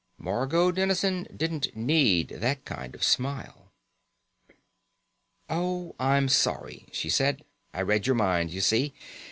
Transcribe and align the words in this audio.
Margot 0.17 0.71
Dennison 0.71 1.27
didn't 1.37 1.75
need 1.77 2.29
that 2.29 2.65
kind 2.65 2.95
of 2.95 3.03
smile. 3.03 3.71
"Oh, 5.47 5.95
I'm 5.99 6.27
sorry," 6.27 6.87
she 6.91 7.07
said. 7.07 7.43
"I 7.71 7.83
read 7.83 8.07
your 8.07 8.15
mind, 8.15 8.49
you 8.49 8.61
see. 8.61 8.95